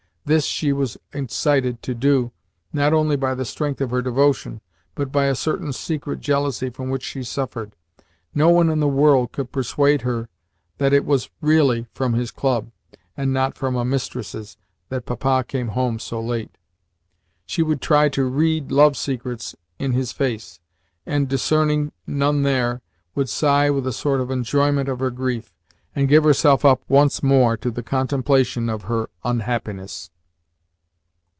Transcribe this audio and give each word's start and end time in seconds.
This 0.23 0.45
she 0.45 0.71
was 0.71 0.97
incited 1.13 1.81
to 1.81 1.95
do, 1.95 2.31
not 2.71 2.93
only 2.93 3.15
by 3.17 3.33
the 3.33 3.43
strength 3.43 3.81
of 3.81 3.89
her 3.89 4.03
devotion, 4.03 4.61
but 4.93 5.11
by 5.11 5.25
a 5.25 5.33
certain 5.35 5.73
secret 5.73 6.21
jealousy 6.21 6.69
from 6.69 6.91
which 6.91 7.01
she 7.01 7.23
suffered. 7.23 7.75
No 8.35 8.47
one 8.51 8.69
in 8.69 8.79
the 8.79 8.87
world 8.87 9.31
could 9.31 9.51
persuade 9.51 10.03
her 10.03 10.29
that 10.77 10.93
it 10.93 11.05
was 11.05 11.31
REALLY 11.41 11.87
from 11.91 12.13
his 12.13 12.29
club, 12.29 12.71
and 13.17 13.33
not 13.33 13.57
from 13.57 13.75
a 13.75 13.83
mistress's, 13.83 14.57
that 14.89 15.07
Papa 15.07 15.43
came 15.47 15.69
home 15.69 15.97
so 15.97 16.21
late. 16.21 16.55
She 17.47 17.63
would 17.63 17.81
try 17.81 18.07
to 18.09 18.23
read 18.23 18.71
love 18.71 18.95
secrets 18.95 19.55
in 19.79 19.91
his 19.93 20.11
face, 20.11 20.59
and, 21.03 21.27
discerning 21.27 21.93
none 22.05 22.43
there, 22.43 22.81
would 23.15 23.27
sigh 23.27 23.71
with 23.71 23.87
a 23.87 23.91
sort 23.91 24.21
of 24.21 24.29
enjoyment 24.29 24.87
of 24.87 24.99
her 24.99 25.11
grief, 25.11 25.51
and 25.93 26.07
give 26.07 26.23
herself 26.23 26.63
up 26.63 26.81
once 26.87 27.21
more 27.21 27.57
to 27.57 27.69
the 27.69 27.83
contemplation 27.83 28.69
of 28.69 28.83
her 28.83 29.09
unhappiness. 29.25 30.09